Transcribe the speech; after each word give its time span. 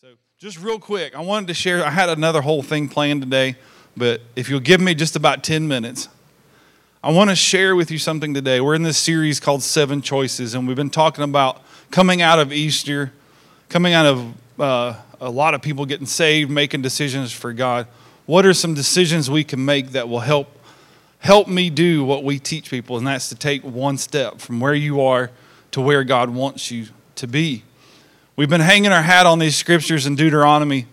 So, 0.00 0.10
just 0.38 0.62
real 0.62 0.78
quick, 0.78 1.16
I 1.16 1.20
wanted 1.22 1.48
to 1.48 1.54
share. 1.54 1.84
I 1.84 1.90
had 1.90 2.08
another 2.08 2.40
whole 2.40 2.62
thing 2.62 2.88
planned 2.88 3.20
today, 3.20 3.56
but 3.96 4.20
if 4.36 4.48
you'll 4.48 4.60
give 4.60 4.80
me 4.80 4.94
just 4.94 5.16
about 5.16 5.42
10 5.42 5.66
minutes, 5.66 6.08
I 7.02 7.10
want 7.10 7.30
to 7.30 7.34
share 7.34 7.74
with 7.74 7.90
you 7.90 7.98
something 7.98 8.32
today. 8.32 8.60
We're 8.60 8.76
in 8.76 8.84
this 8.84 8.96
series 8.96 9.40
called 9.40 9.60
Seven 9.60 10.00
Choices, 10.00 10.54
and 10.54 10.68
we've 10.68 10.76
been 10.76 10.88
talking 10.88 11.24
about 11.24 11.64
coming 11.90 12.22
out 12.22 12.38
of 12.38 12.52
Easter, 12.52 13.12
coming 13.68 13.92
out 13.92 14.06
of 14.06 14.60
uh, 14.60 14.94
a 15.20 15.30
lot 15.30 15.54
of 15.54 15.62
people 15.62 15.84
getting 15.84 16.06
saved, 16.06 16.48
making 16.48 16.80
decisions 16.80 17.32
for 17.32 17.52
God. 17.52 17.88
What 18.26 18.46
are 18.46 18.54
some 18.54 18.74
decisions 18.74 19.28
we 19.28 19.42
can 19.42 19.64
make 19.64 19.90
that 19.90 20.08
will 20.08 20.20
help 20.20 20.56
help 21.18 21.48
me 21.48 21.70
do 21.70 22.04
what 22.04 22.22
we 22.22 22.38
teach 22.38 22.70
people, 22.70 22.98
and 22.98 23.06
that's 23.08 23.30
to 23.30 23.34
take 23.34 23.64
one 23.64 23.98
step 23.98 24.38
from 24.38 24.60
where 24.60 24.74
you 24.74 25.00
are 25.00 25.32
to 25.72 25.80
where 25.80 26.04
God 26.04 26.30
wants 26.30 26.70
you 26.70 26.86
to 27.16 27.26
be. 27.26 27.64
We've 28.38 28.48
been 28.48 28.60
hanging 28.60 28.92
our 28.92 29.02
hat 29.02 29.26
on 29.26 29.40
these 29.40 29.56
scriptures 29.56 30.06
in 30.06 30.14
Deuteronomy 30.14 30.86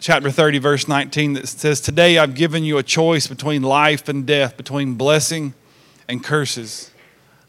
chapter 0.00 0.28
30, 0.28 0.58
verse 0.58 0.88
19, 0.88 1.34
that 1.34 1.46
says, 1.46 1.80
Today 1.80 2.18
I've 2.18 2.34
given 2.34 2.64
you 2.64 2.78
a 2.78 2.82
choice 2.82 3.28
between 3.28 3.62
life 3.62 4.08
and 4.08 4.26
death, 4.26 4.56
between 4.56 4.94
blessing 4.94 5.54
and 6.08 6.24
curses. 6.24 6.90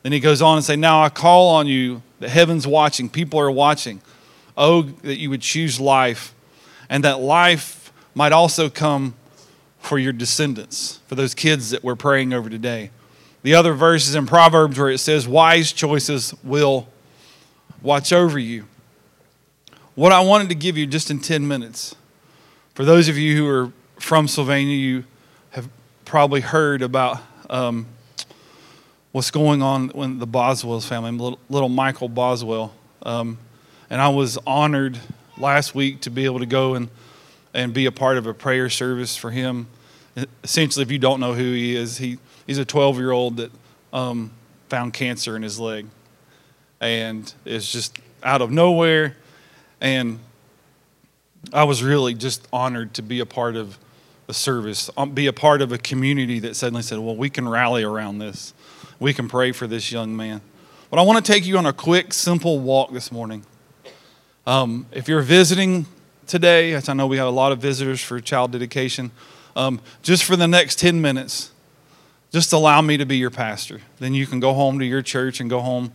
Then 0.03 0.11
he 0.11 0.19
goes 0.19 0.43
on 0.43 0.57
and 0.57 0.63
say, 0.63 0.75
Now 0.75 1.01
I 1.01 1.09
call 1.09 1.55
on 1.55 1.65
you, 1.65 2.03
the 2.19 2.29
heaven's 2.29 2.67
watching, 2.67 3.09
people 3.09 3.39
are 3.39 3.49
watching. 3.49 3.99
Oh, 4.55 4.83
that 4.83 5.17
you 5.17 5.31
would 5.31 5.41
choose 5.41 5.79
life, 5.79 6.35
and 6.87 7.03
that 7.03 7.19
life 7.19 7.91
might 8.13 8.31
also 8.31 8.69
come 8.69 9.15
for 9.79 9.97
your 9.97 10.13
descendants, 10.13 10.99
for 11.07 11.15
those 11.15 11.33
kids 11.33 11.71
that 11.71 11.83
we're 11.83 11.95
praying 11.95 12.31
over 12.31 12.47
today. 12.47 12.91
The 13.41 13.55
other 13.55 13.73
verses 13.73 14.13
in 14.13 14.27
Proverbs 14.27 14.77
where 14.77 14.91
it 14.91 14.99
says, 14.99 15.27
Wise 15.27 15.71
choices 15.71 16.35
will 16.43 16.89
watch 17.81 18.11
over 18.13 18.39
you. 18.39 18.65
What 19.95 20.11
I 20.11 20.21
wanted 20.21 20.49
to 20.49 20.55
give 20.55 20.77
you 20.77 20.85
just 20.85 21.09
in 21.09 21.19
10 21.19 21.47
minutes, 21.47 21.95
for 22.73 22.83
those 22.83 23.07
of 23.07 23.17
you 23.17 23.37
who 23.37 23.47
are 23.47 23.71
from 23.99 24.27
Sylvania, 24.27 24.75
you 24.75 25.05
have 25.51 25.69
probably 26.03 26.41
heard 26.41 26.81
about 26.81 27.21
um, 27.49 27.87
what's 29.11 29.31
going 29.31 29.61
on 29.61 29.91
with 29.95 30.19
the 30.19 30.27
Boswell's 30.27 30.85
family, 30.85 31.11
little, 31.11 31.39
little 31.49 31.69
Michael 31.69 32.09
Boswell. 32.09 32.73
Um, 33.03 33.37
and 33.89 34.01
I 34.01 34.09
was 34.09 34.37
honored 34.45 34.99
last 35.37 35.73
week 35.73 36.01
to 36.01 36.09
be 36.09 36.25
able 36.25 36.39
to 36.39 36.45
go 36.45 36.75
and, 36.75 36.89
and 37.53 37.73
be 37.73 37.85
a 37.85 37.91
part 37.91 38.17
of 38.17 38.27
a 38.27 38.33
prayer 38.33 38.69
service 38.69 39.15
for 39.15 39.31
him. 39.31 39.67
Essentially, 40.43 40.83
if 40.83 40.91
you 40.91 40.99
don't 40.99 41.19
know 41.19 41.33
who 41.33 41.53
he 41.53 41.75
is, 41.75 41.97
he, 41.97 42.17
he's 42.45 42.57
a 42.57 42.65
12 42.65 42.97
year 42.97 43.11
old 43.11 43.37
that 43.37 43.51
um, 43.93 44.31
found 44.67 44.93
cancer 44.93 45.35
in 45.37 45.43
his 45.43 45.59
leg 45.59 45.85
and 46.81 47.33
it's 47.45 47.71
just 47.71 47.97
out 48.23 48.41
of 48.41 48.51
nowhere. 48.51 49.15
And 49.81 50.19
I 51.53 51.63
was 51.63 51.83
really 51.83 52.13
just 52.13 52.47
honored 52.51 52.93
to 52.95 53.01
be 53.01 53.19
a 53.19 53.25
part 53.25 53.55
of 53.55 53.77
a 54.27 54.33
service, 54.33 54.89
um, 54.97 55.11
be 55.11 55.27
a 55.27 55.33
part 55.33 55.61
of 55.61 55.71
a 55.71 55.77
community 55.77 56.39
that 56.39 56.55
suddenly 56.55 56.81
said, 56.81 56.99
well, 56.99 57.15
we 57.15 57.29
can 57.29 57.47
rally 57.47 57.83
around 57.83 58.19
this. 58.19 58.53
We 58.99 59.13
can 59.13 59.27
pray 59.27 59.51
for 59.51 59.67
this 59.67 59.91
young 59.91 60.15
man. 60.15 60.41
But 60.89 60.99
I 60.99 61.03
want 61.03 61.23
to 61.23 61.31
take 61.31 61.45
you 61.45 61.57
on 61.57 61.65
a 61.65 61.73
quick, 61.73 62.13
simple 62.13 62.59
walk 62.59 62.91
this 62.91 63.11
morning. 63.11 63.45
Um, 64.47 64.87
if 64.91 65.07
you're 65.07 65.21
visiting 65.21 65.85
today, 66.27 66.73
as 66.73 66.89
I 66.89 66.93
know 66.93 67.07
we 67.07 67.17
have 67.17 67.27
a 67.27 67.31
lot 67.31 67.51
of 67.51 67.59
visitors 67.59 68.01
for 68.01 68.19
child 68.19 68.51
dedication, 68.51 69.11
um, 69.55 69.79
just 70.01 70.23
for 70.23 70.35
the 70.35 70.47
next 70.47 70.79
10 70.79 71.01
minutes, 71.01 71.51
just 72.31 72.53
allow 72.53 72.81
me 72.81 72.97
to 72.97 73.05
be 73.05 73.17
your 73.17 73.29
pastor. 73.29 73.81
Then 73.99 74.13
you 74.13 74.27
can 74.27 74.39
go 74.39 74.53
home 74.53 74.79
to 74.79 74.85
your 74.85 75.01
church 75.01 75.39
and 75.39 75.49
go 75.49 75.61
home 75.61 75.91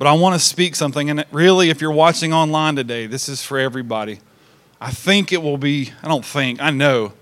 but 0.00 0.06
I 0.08 0.14
want 0.14 0.32
to 0.34 0.38
speak 0.38 0.76
something, 0.76 1.10
and 1.10 1.26
really, 1.30 1.68
if 1.68 1.82
you're 1.82 1.92
watching 1.92 2.32
online 2.32 2.74
today, 2.74 3.06
this 3.06 3.28
is 3.28 3.44
for 3.44 3.58
everybody. 3.58 4.20
I 4.80 4.92
think 4.92 5.30
it 5.30 5.42
will 5.42 5.58
be, 5.58 5.92
I 6.02 6.08
don't 6.08 6.24
think, 6.24 6.58
I 6.58 6.70
know 6.70 7.12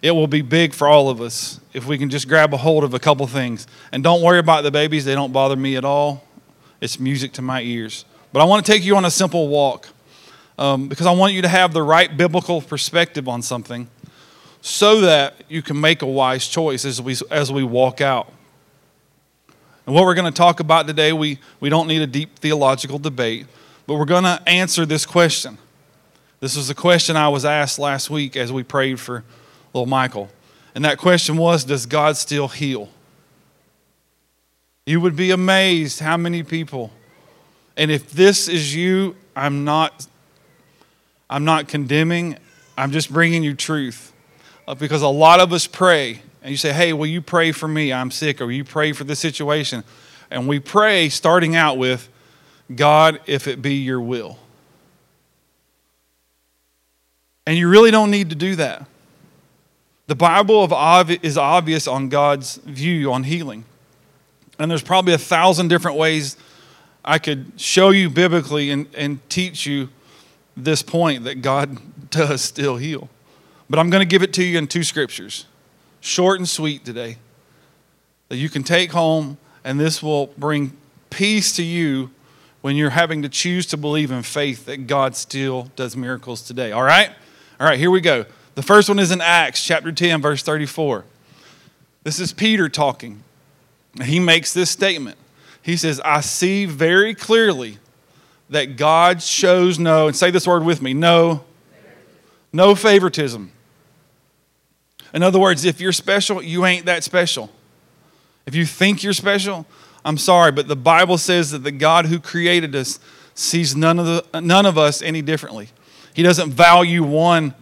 it 0.00 0.12
will 0.12 0.28
be 0.28 0.40
big 0.40 0.72
for 0.72 0.86
all 0.86 1.08
of 1.08 1.20
us 1.20 1.58
if 1.72 1.88
we 1.88 1.98
can 1.98 2.08
just 2.08 2.28
grab 2.28 2.54
a 2.54 2.56
hold 2.56 2.84
of 2.84 2.94
a 2.94 3.00
couple 3.00 3.26
things. 3.26 3.66
And 3.90 4.04
don't 4.04 4.22
worry 4.22 4.38
about 4.38 4.62
the 4.62 4.70
babies, 4.70 5.04
they 5.04 5.16
don't 5.16 5.32
bother 5.32 5.56
me 5.56 5.74
at 5.74 5.84
all. 5.84 6.22
It's 6.80 7.00
music 7.00 7.32
to 7.32 7.42
my 7.42 7.62
ears. 7.62 8.04
But 8.32 8.42
I 8.42 8.44
want 8.44 8.64
to 8.64 8.70
take 8.70 8.84
you 8.84 8.94
on 8.94 9.04
a 9.04 9.10
simple 9.10 9.48
walk 9.48 9.88
um, 10.56 10.86
because 10.86 11.06
I 11.06 11.12
want 11.12 11.32
you 11.32 11.42
to 11.42 11.48
have 11.48 11.72
the 11.72 11.82
right 11.82 12.16
biblical 12.16 12.62
perspective 12.62 13.26
on 13.26 13.42
something 13.42 13.90
so 14.60 15.00
that 15.00 15.34
you 15.48 15.62
can 15.62 15.80
make 15.80 16.00
a 16.00 16.06
wise 16.06 16.46
choice 16.46 16.84
as 16.84 17.02
we, 17.02 17.16
as 17.28 17.50
we 17.50 17.64
walk 17.64 18.00
out. 18.00 18.32
And 19.86 19.94
what 19.94 20.04
we're 20.04 20.14
going 20.14 20.30
to 20.30 20.36
talk 20.36 20.60
about 20.60 20.86
today, 20.86 21.12
we, 21.12 21.38
we 21.58 21.68
don't 21.68 21.88
need 21.88 22.02
a 22.02 22.06
deep 22.06 22.38
theological 22.38 22.98
debate, 22.98 23.46
but 23.86 23.94
we're 23.94 24.04
going 24.04 24.24
to 24.24 24.42
answer 24.46 24.86
this 24.86 25.06
question. 25.06 25.58
This 26.40 26.56
was 26.56 26.70
a 26.70 26.74
question 26.74 27.16
I 27.16 27.28
was 27.28 27.44
asked 27.44 27.78
last 27.78 28.08
week 28.10 28.36
as 28.36 28.52
we 28.52 28.62
prayed 28.62 29.00
for 29.00 29.24
little 29.72 29.86
Michael. 29.86 30.28
And 30.74 30.84
that 30.84 30.98
question 30.98 31.36
was 31.36 31.64
Does 31.64 31.86
God 31.86 32.16
still 32.16 32.48
heal? 32.48 32.88
You 34.86 35.00
would 35.00 35.16
be 35.16 35.30
amazed 35.30 36.00
how 36.00 36.16
many 36.16 36.42
people, 36.42 36.90
and 37.76 37.90
if 37.90 38.10
this 38.10 38.48
is 38.48 38.74
you, 38.74 39.14
I'm 39.36 39.64
not, 39.64 40.06
I'm 41.28 41.44
not 41.44 41.68
condemning, 41.68 42.38
I'm 42.76 42.90
just 42.90 43.12
bringing 43.12 43.42
you 43.42 43.54
truth. 43.54 44.12
Uh, 44.66 44.74
because 44.74 45.02
a 45.02 45.08
lot 45.08 45.40
of 45.40 45.52
us 45.52 45.66
pray 45.66 46.22
and 46.42 46.50
you 46.50 46.56
say, 46.56 46.72
Hey, 46.72 46.92
will 46.92 47.06
you 47.06 47.20
pray 47.20 47.52
for 47.52 47.68
me? 47.68 47.92
I'm 47.92 48.10
sick, 48.10 48.40
or 48.40 48.50
you 48.50 48.64
pray 48.64 48.92
for 48.92 49.04
this 49.04 49.18
situation? 49.18 49.84
And 50.30 50.46
we 50.46 50.60
pray 50.60 51.08
starting 51.08 51.56
out 51.56 51.76
with, 51.76 52.08
God, 52.74 53.20
if 53.26 53.48
it 53.48 53.60
be 53.60 53.74
your 53.74 54.00
will. 54.00 54.38
And 57.46 57.58
you 57.58 57.68
really 57.68 57.90
don't 57.90 58.10
need 58.10 58.30
to 58.30 58.36
do 58.36 58.54
that. 58.56 58.86
The 60.06 60.14
Bible 60.14 60.64
is 61.22 61.36
obvious 61.36 61.86
on 61.86 62.08
God's 62.08 62.56
view 62.56 63.12
on 63.12 63.24
healing. 63.24 63.64
And 64.58 64.70
there's 64.70 64.82
probably 64.82 65.14
a 65.14 65.18
thousand 65.18 65.68
different 65.68 65.96
ways 65.96 66.36
I 67.04 67.18
could 67.18 67.52
show 67.56 67.90
you 67.90 68.10
biblically 68.10 68.70
and, 68.70 68.86
and 68.94 69.28
teach 69.30 69.66
you 69.66 69.88
this 70.56 70.82
point 70.82 71.24
that 71.24 71.42
God 71.42 71.78
does 72.10 72.42
still 72.42 72.76
heal. 72.76 73.08
But 73.68 73.78
I'm 73.78 73.88
going 73.88 74.00
to 74.00 74.06
give 74.06 74.22
it 74.22 74.32
to 74.34 74.44
you 74.44 74.58
in 74.58 74.66
two 74.66 74.82
scriptures 74.82 75.46
short 76.00 76.38
and 76.38 76.48
sweet 76.48 76.84
today 76.84 77.16
that 78.28 78.36
you 78.36 78.48
can 78.48 78.62
take 78.62 78.92
home, 78.92 79.38
and 79.64 79.78
this 79.78 80.02
will 80.02 80.28
bring 80.38 80.76
peace 81.10 81.54
to 81.56 81.62
you 81.62 82.10
when 82.60 82.76
you're 82.76 82.90
having 82.90 83.22
to 83.22 83.28
choose 83.28 83.66
to 83.66 83.76
believe 83.76 84.10
in 84.10 84.22
faith 84.22 84.66
that 84.66 84.86
God 84.86 85.16
still 85.16 85.70
does 85.76 85.96
miracles 85.96 86.42
today. 86.42 86.72
All 86.72 86.82
right? 86.82 87.10
All 87.58 87.66
right, 87.66 87.78
here 87.78 87.90
we 87.90 88.00
go. 88.00 88.24
The 88.54 88.62
first 88.62 88.88
one 88.88 88.98
is 88.98 89.10
in 89.10 89.20
Acts 89.20 89.64
chapter 89.64 89.92
10, 89.92 90.20
verse 90.20 90.42
34. 90.42 91.04
This 92.04 92.20
is 92.20 92.32
Peter 92.32 92.68
talking. 92.68 93.22
And 93.94 94.04
he 94.04 94.20
makes 94.20 94.54
this 94.54 94.70
statement. 94.70 95.18
He 95.62 95.76
says, 95.76 96.00
I 96.04 96.20
see 96.20 96.64
very 96.66 97.14
clearly 97.14 97.78
that 98.48 98.76
God 98.76 99.22
shows 99.22 99.78
no, 99.78 100.06
and 100.06 100.16
say 100.16 100.30
this 100.30 100.46
word 100.46 100.64
with 100.64 100.82
me 100.82 100.94
no, 100.94 101.44
no 102.52 102.74
favoritism. 102.74 103.52
In 105.12 105.22
other 105.22 105.38
words, 105.38 105.64
if 105.64 105.80
you're 105.80 105.92
special, 105.92 106.42
you 106.42 106.64
ain't 106.66 106.86
that 106.86 107.04
special. 107.04 107.50
If 108.46 108.54
you 108.54 108.64
think 108.64 109.02
you're 109.02 109.12
special, 109.12 109.66
I'm 110.04 110.18
sorry, 110.18 110.52
but 110.52 110.68
the 110.68 110.76
Bible 110.76 111.18
says 111.18 111.50
that 111.50 111.58
the 111.58 111.72
God 111.72 112.06
who 112.06 112.18
created 112.18 112.74
us 112.74 112.98
sees 113.34 113.76
none 113.76 113.98
of, 113.98 114.06
the, 114.06 114.40
none 114.40 114.66
of 114.66 114.78
us 114.78 115.02
any 115.02 115.22
differently. 115.22 115.68
He 116.14 116.22
doesn't 116.22 116.50
value 116.50 117.02
one 117.02 117.54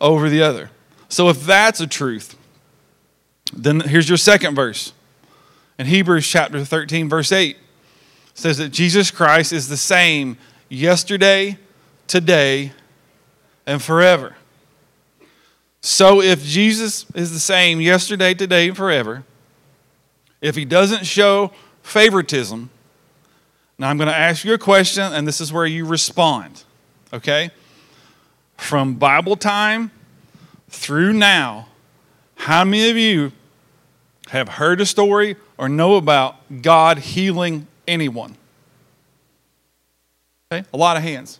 over 0.00 0.28
the 0.28 0.42
other. 0.42 0.70
So 1.08 1.28
if 1.28 1.44
that's 1.44 1.80
a 1.80 1.86
truth, 1.86 2.36
then 3.52 3.80
here's 3.80 4.08
your 4.08 4.18
second 4.18 4.54
verse. 4.54 4.92
In 5.78 5.86
Hebrews 5.86 6.26
chapter 6.26 6.64
13, 6.64 7.08
verse 7.08 7.32
8, 7.32 7.56
says 8.34 8.58
that 8.58 8.70
Jesus 8.70 9.10
Christ 9.10 9.52
is 9.52 9.68
the 9.68 9.76
same 9.76 10.36
yesterday, 10.68 11.58
today, 12.06 12.72
and 13.66 13.82
forever. 13.82 14.35
So 15.86 16.20
if 16.20 16.42
Jesus 16.42 17.06
is 17.14 17.32
the 17.32 17.38
same 17.38 17.80
yesterday, 17.80 18.34
today, 18.34 18.66
and 18.66 18.76
forever, 18.76 19.22
if 20.40 20.56
he 20.56 20.64
doesn't 20.64 21.06
show 21.06 21.52
favoritism, 21.84 22.70
now 23.78 23.88
I'm 23.88 23.96
going 23.96 24.08
to 24.08 24.16
ask 24.16 24.44
you 24.44 24.52
a 24.52 24.58
question, 24.58 25.04
and 25.04 25.28
this 25.28 25.40
is 25.40 25.52
where 25.52 25.64
you 25.64 25.86
respond, 25.86 26.64
okay? 27.12 27.50
From 28.56 28.94
Bible 28.94 29.36
time 29.36 29.92
through 30.68 31.12
now, 31.12 31.68
how 32.34 32.64
many 32.64 32.90
of 32.90 32.96
you 32.96 33.30
have 34.30 34.48
heard 34.48 34.80
a 34.80 34.86
story 34.86 35.36
or 35.56 35.68
know 35.68 35.94
about 35.94 36.62
God 36.62 36.98
healing 36.98 37.68
anyone? 37.86 38.36
Okay, 40.50 40.66
a 40.74 40.76
lot 40.76 40.96
of 40.96 41.04
hands. 41.04 41.38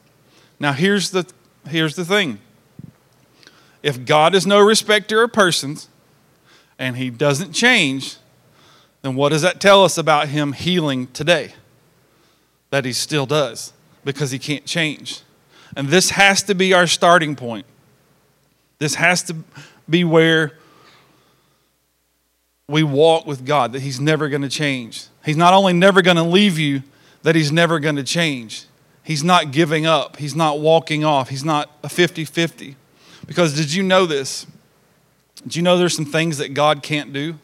Now 0.61 0.73
here's 0.73 1.11
the 1.11 1.27
here's 1.69 1.97
the 1.97 2.05
thing. 2.05 2.39
If 3.87 4.05
God 4.05 4.35
is 4.35 4.49
no 4.49 4.59
respecter 4.59 5.23
of 5.23 5.33
persons 5.33 5.87
and 6.77 6.97
he 6.97 7.09
doesn't 7.09 7.53
change, 7.53 8.17
then 9.03 9.15
what 9.15 9.29
does 9.29 9.43
that 9.43 9.61
tell 9.61 9.85
us 9.85 9.97
about 9.97 10.27
him 10.27 10.55
healing 10.55 11.07
today? 11.13 11.55
That 12.71 12.85
he 12.85 12.93
still 12.93 13.27
does 13.27 13.73
because 14.05 14.33
he 14.33 14.41
can't 14.41 14.65
change. 14.65 15.21
And 15.77 15.87
this 15.87 16.11
has 16.11 16.43
to 16.43 16.55
be 16.57 16.75
our 16.75 16.89
starting 16.89 17.37
point. 17.37 17.65
This 18.81 18.97
has 18.97 19.23
to 19.23 19.37
be 19.89 20.03
where 20.03 20.59
we 22.69 22.83
walk 22.83 23.25
with 23.25 23.47
God, 23.47 23.71
that 23.71 23.83
He's 23.83 24.01
never 24.01 24.29
going 24.29 24.43
to 24.43 24.49
change. 24.49 25.07
He's 25.25 25.37
not 25.37 25.55
only 25.55 25.75
never 25.75 26.03
going 26.03 26.17
to 26.17 26.25
leave 26.25 26.59
you, 26.59 26.83
that 27.23 27.37
He's 27.37 27.53
never 27.53 27.79
going 27.79 27.95
to 27.95 28.03
change. 28.03 28.65
He's 29.05 29.23
not 29.23 29.53
giving 29.53 29.87
up. 29.87 30.17
He's 30.17 30.35
not 30.35 30.59
walking 30.59 31.05
off. 31.05 31.29
He's 31.29 31.45
not 31.45 31.71
a 31.85 31.89
50 31.89 32.25
50. 32.25 32.75
Because 33.27 33.55
did 33.55 33.73
you 33.73 33.83
know 33.83 34.07
this? 34.07 34.47
Did 35.43 35.57
you 35.57 35.63
know 35.63 35.77
there's 35.77 35.95
some 35.95 36.05
things 36.05 36.39
that 36.39 36.55
God 36.55 36.83
can't 36.83 37.13
do? 37.13 37.39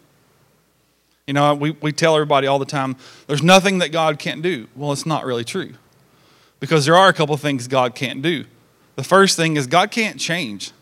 You 1.26 1.34
know, 1.34 1.54
we, 1.54 1.70
we 1.70 1.92
tell 1.92 2.14
everybody 2.14 2.46
all 2.46 2.58
the 2.58 2.64
time, 2.64 2.96
there's 3.26 3.42
nothing 3.42 3.78
that 3.78 3.92
God 3.92 4.18
can't 4.18 4.42
do. 4.42 4.68
Well, 4.74 4.92
it's 4.92 5.06
not 5.06 5.24
really 5.24 5.44
true. 5.44 5.74
Because 6.58 6.84
there 6.84 6.96
are 6.96 7.08
a 7.08 7.12
couple 7.12 7.36
things 7.36 7.68
God 7.68 7.94
can't 7.94 8.22
do. 8.22 8.44
The 8.96 9.04
first 9.04 9.36
thing 9.36 9.56
is 9.56 9.66
God 9.66 9.90
can't 9.90 10.18
change. 10.18 10.72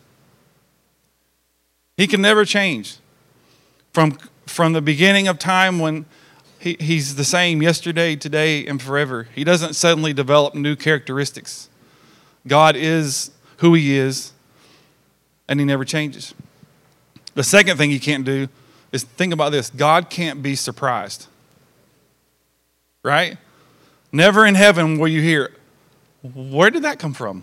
He 1.97 2.07
can 2.07 2.23
never 2.23 2.45
change. 2.45 2.97
From, 3.93 4.13
from 4.47 4.73
the 4.73 4.83
beginning 4.83 5.29
of 5.29 5.39
time 5.39 5.79
when 5.79 6.07
he, 6.59 6.77
he's 6.81 7.17
the 7.17 7.25
same 7.25 7.63
yesterday, 7.63 8.17
today, 8.17 8.67
and 8.67 8.81
forever, 8.81 9.29
he 9.35 9.45
doesn't 9.45 9.75
suddenly 9.75 10.13
develop 10.13 10.55
new 10.55 10.77
characteristics. 10.77 11.69
God 12.47 12.77
is 12.77 13.31
who 13.59 13.75
he 13.75 13.97
is, 13.97 14.33
and 15.51 15.59
he 15.59 15.67
never 15.67 15.85
changes. 15.85 16.33
The 17.35 17.43
second 17.43 17.77
thing 17.77 17.91
he 17.91 17.99
can't 17.99 18.25
do 18.25 18.49
is 18.93 19.03
think 19.03 19.35
about 19.35 19.51
this 19.51 19.69
God 19.69 20.09
can't 20.09 20.43
be 20.43 20.55
surprised. 20.55 21.27
Right? 23.03 23.37
Never 24.13 24.47
in 24.47 24.55
heaven 24.55 24.99
will 24.99 25.09
you 25.09 25.21
hear, 25.21 25.53
Where 26.23 26.71
did 26.71 26.83
that 26.85 26.99
come 26.99 27.13
from? 27.13 27.43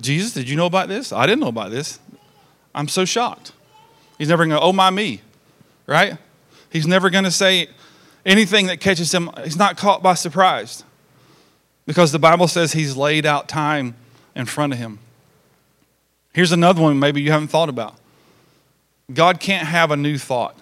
Jesus, 0.00 0.34
did 0.34 0.48
you 0.48 0.56
know 0.56 0.66
about 0.66 0.88
this? 0.88 1.12
I 1.12 1.26
didn't 1.26 1.40
know 1.40 1.48
about 1.48 1.70
this. 1.70 1.98
I'm 2.74 2.88
so 2.88 3.04
shocked. 3.04 3.52
He's 4.18 4.28
never 4.28 4.44
going 4.44 4.58
to, 4.58 4.60
oh 4.60 4.72
my 4.72 4.90
me, 4.90 5.22
right? 5.86 6.18
He's 6.70 6.86
never 6.86 7.08
going 7.08 7.24
to 7.24 7.30
say 7.30 7.68
anything 8.24 8.66
that 8.66 8.80
catches 8.80 9.14
him. 9.14 9.30
He's 9.44 9.56
not 9.56 9.76
caught 9.76 10.02
by 10.02 10.14
surprise 10.14 10.84
because 11.86 12.12
the 12.12 12.18
Bible 12.18 12.48
says 12.48 12.72
he's 12.72 12.96
laid 12.96 13.24
out 13.24 13.48
time 13.48 13.94
in 14.34 14.44
front 14.44 14.72
of 14.72 14.78
him. 14.78 14.98
Here's 16.36 16.52
another 16.52 16.82
one 16.82 16.98
maybe 16.98 17.22
you 17.22 17.32
haven't 17.32 17.48
thought 17.48 17.70
about 17.70 17.94
God 19.10 19.40
can't 19.40 19.66
have 19.66 19.90
a 19.90 19.96
new 19.96 20.18
thought. 20.18 20.54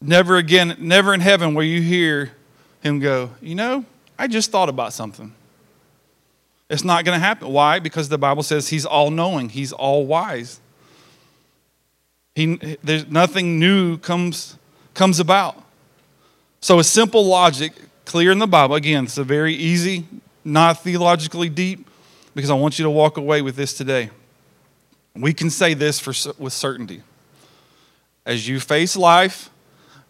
Never 0.00 0.38
again, 0.38 0.76
never 0.78 1.12
in 1.12 1.20
heaven 1.20 1.52
will 1.52 1.64
you 1.64 1.82
hear 1.82 2.32
him 2.80 3.00
go, 3.00 3.32
You 3.42 3.54
know, 3.54 3.84
I 4.18 4.28
just 4.28 4.50
thought 4.50 4.70
about 4.70 4.94
something. 4.94 5.34
It's 6.70 6.84
not 6.84 7.04
going 7.04 7.20
to 7.20 7.22
happen. 7.22 7.52
Why? 7.52 7.80
Because 7.80 8.08
the 8.08 8.16
Bible 8.16 8.42
says 8.42 8.68
he's 8.68 8.86
all 8.86 9.10
knowing, 9.10 9.50
he's 9.50 9.74
all 9.74 10.06
wise. 10.06 10.58
He, 12.34 12.78
there's 12.82 13.08
nothing 13.08 13.60
new 13.60 13.98
comes, 13.98 14.56
comes 14.94 15.20
about. 15.20 15.62
So, 16.62 16.78
a 16.78 16.84
simple 16.84 17.26
logic, 17.26 17.74
clear 18.06 18.32
in 18.32 18.38
the 18.38 18.46
Bible. 18.46 18.74
Again, 18.74 19.04
it's 19.04 19.18
a 19.18 19.24
very 19.24 19.52
easy, 19.52 20.06
not 20.44 20.82
theologically 20.82 21.50
deep, 21.50 21.85
because 22.36 22.50
I 22.50 22.54
want 22.54 22.78
you 22.78 22.82
to 22.82 22.90
walk 22.90 23.16
away 23.16 23.40
with 23.40 23.56
this 23.56 23.72
today. 23.72 24.10
We 25.14 25.32
can 25.32 25.48
say 25.48 25.72
this 25.72 25.98
for, 25.98 26.12
with 26.38 26.52
certainty. 26.52 27.00
As 28.26 28.46
you 28.46 28.60
face 28.60 28.94
life, 28.94 29.48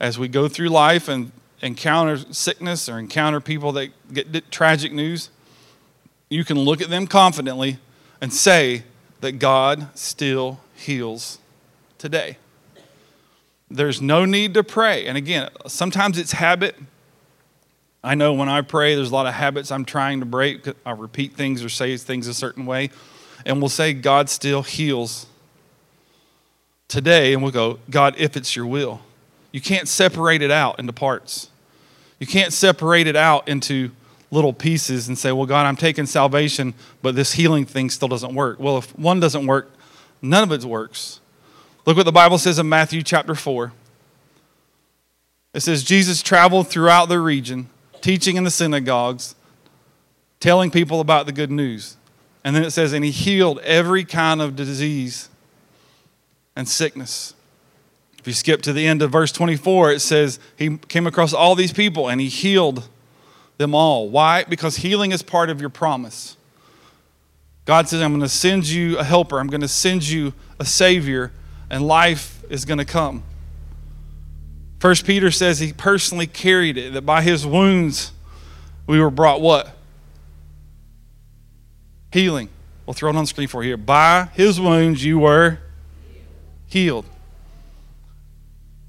as 0.01 0.19
we 0.19 0.27
go 0.27 0.49
through 0.49 0.71
life 0.71 1.07
and 1.07 1.31
encounter 1.63 2.19
sickness 2.33 2.89
or 2.89 2.99
encounter 2.99 3.41
people 3.41 3.71
that 3.73 3.91
get 4.13 4.51
tragic 4.51 4.93
news, 4.93 5.31
you 6.29 6.45
can 6.45 6.59
look 6.59 6.83
at 6.83 6.91
them 6.91 7.07
confidently 7.07 7.79
and 8.21 8.35
say 8.35 8.83
that 9.21 9.39
God 9.39 9.97
still 9.97 10.59
heals 10.75 11.39
today. 11.97 12.39
There's 13.71 14.03
no 14.03 14.25
need 14.25 14.53
to 14.55 14.65
pray. 14.65 15.07
And 15.07 15.17
again, 15.17 15.49
sometimes 15.69 16.19
it's 16.19 16.33
habit. 16.33 16.75
I 18.07 18.15
know 18.15 18.35
when 18.35 18.49
I 18.49 18.61
pray, 18.61 18.95
there's 18.95 19.11
a 19.11 19.15
lot 19.15 19.27
of 19.27 19.35
habits 19.35 19.73
I'm 19.73 19.85
trying 19.85 20.21
to 20.21 20.27
break. 20.27 20.65
I 20.87 20.93
repeat 20.93 21.35
things 21.35 21.65
or 21.65 21.69
say 21.69 21.97
things 21.97 22.29
a 22.29 22.35
certain 22.35 22.65
way. 22.65 22.91
And 23.45 23.61
we'll 23.61 23.69
say, 23.69 23.95
God 23.95 24.31
still 24.31 24.63
heals 24.63 25.27
today. 26.87 27.33
And 27.33 27.43
we'll 27.43 27.51
go, 27.51 27.81
God, 27.91 28.15
if 28.17 28.37
it's 28.37 28.55
your 28.55 28.65
will. 28.65 29.01
You 29.51 29.61
can't 29.61 29.89
separate 29.89 30.41
it 30.41 30.53
out 30.53 30.79
into 30.79 30.93
parts. 30.93 31.51
You 32.21 32.29
can't 32.29 32.53
separate 32.53 33.09
it 33.09 33.17
out 33.17 33.49
into 33.49 33.91
little 34.31 34.53
pieces 34.53 35.09
and 35.09 35.19
say, 35.19 35.33
well, 35.33 35.47
God, 35.47 35.67
I'm 35.67 35.77
taking 35.77 36.07
salvation, 36.07 36.75
but 37.03 37.17
this 37.17 37.33
healing 37.33 37.67
thing 37.67 37.91
still 37.91 38.07
doesn't 38.07 38.37
work. 38.37 38.61
Well, 38.61 38.79
if 38.79 38.97
one 38.97 39.19
doesn't 39.19 39.49
work, 39.49 39.73
none 40.23 40.45
of 40.45 40.53
it 40.53 40.65
works. 40.65 41.21
Look 41.85 41.97
what 41.97 42.07
the 42.07 42.13
Bible 42.13 42.39
says 42.39 42.61
in 42.61 42.69
Matthew 42.69 43.03
chapter 43.03 43.35
4. 43.35 43.73
It 45.55 45.61
says, 45.61 45.83
Jesus 45.83 46.23
traveled 46.23 46.69
throughout 46.69 47.09
the 47.09 47.19
region, 47.19 47.69
teaching 48.07 48.37
in 48.37 48.45
the 48.45 48.51
synagogues, 48.53 49.35
telling 50.39 50.71
people 50.71 51.01
about 51.01 51.27
the 51.27 51.33
good 51.33 51.51
news. 51.51 51.97
And 52.45 52.55
then 52.55 52.63
it 52.63 52.71
says, 52.71 52.93
and 52.93 53.05
he 53.05 53.11
healed 53.11 53.59
every 53.65 54.05
kind 54.05 54.41
of 54.41 54.55
disease 54.55 55.29
and 56.55 56.69
sickness. 56.69 57.35
If 58.21 58.29
you 58.29 58.33
skip 58.33 58.63
to 58.63 58.73
the 58.73 58.87
end 58.87 59.03
of 59.03 59.11
verse 59.11 59.33
24, 59.33 59.91
it 59.91 59.99
says, 59.99 60.39
he 60.57 60.77
came 60.77 61.09
across 61.09 61.33
all 61.33 61.57
these 61.57 61.73
people 61.73 62.09
and 62.09 62.21
he 62.21 62.29
healed 62.29 62.89
them 63.59 63.75
all. 63.75 64.09
Why? 64.09 64.45
Because 64.45 64.77
healing 64.77 65.11
is 65.11 65.25
part 65.25 65.51
of 65.51 65.61
your 65.61 65.71
promise. 65.71 66.37
God 67.65 67.89
says, 67.89 68.01
I'm 68.03 68.13
going 68.13 68.21
to 68.21 68.29
send 68.29 68.69
you 68.69 68.99
a 68.99 69.03
helper, 69.05 69.41
I'm 69.41 69.49
going 69.49 69.63
to 69.63 69.69
send 69.69 70.09
you 70.09 70.33
a 70.61 70.65
savior, 70.65 71.33
and 71.69 71.85
life 71.85 72.45
is 72.49 72.65
going 72.65 72.79
to 72.79 72.85
come. 72.85 73.25
First 74.87 75.05
Peter 75.05 75.33
says 75.33 75.59
he 75.59 75.73
personally 75.73 76.29
carried 76.29 76.79
it, 76.79 76.93
that 76.93 77.03
by 77.03 77.21
his 77.21 77.45
wounds 77.45 78.13
we 78.87 79.01
were 79.01 79.11
brought 79.11 79.41
what? 79.41 79.77
Healing. 82.13 82.51
We'll 82.87 82.95
throw 82.95 83.11
it 83.11 83.17
on 83.17 83.25
the 83.25 83.27
screen 83.27 83.49
for 83.49 83.65
you 83.65 83.71
here. 83.71 83.77
By 83.77 84.29
his 84.35 84.61
wounds 84.61 85.05
you 85.05 85.19
were 85.19 85.59
healed. 86.69 87.05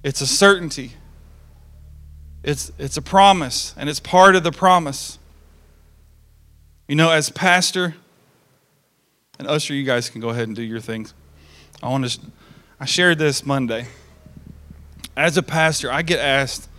It's 0.03 0.21
a 0.21 0.27
certainty. 0.27 0.91
It's, 2.43 2.71
it's 2.77 2.97
a 2.97 3.01
promise, 3.01 3.73
and 3.75 3.89
it's 3.89 3.99
part 3.99 4.35
of 4.35 4.43
the 4.43 4.51
promise. 4.51 5.17
You 6.87 6.93
know, 6.93 7.09
as 7.09 7.31
pastor, 7.31 7.95
and 9.39 9.47
usher, 9.47 9.73
you 9.73 9.83
guys 9.83 10.11
can 10.11 10.21
go 10.21 10.29
ahead 10.29 10.45
and 10.45 10.55
do 10.55 10.61
your 10.61 10.79
things. 10.79 11.15
I 11.81 11.89
want 11.89 12.07
to. 12.07 12.19
I 12.79 12.85
shared 12.85 13.17
this 13.17 13.43
Monday. 13.43 13.87
As 15.17 15.35
a 15.35 15.41
pastor, 15.41 15.91
I 15.91 16.03
get 16.03 16.19
asked 16.19 16.69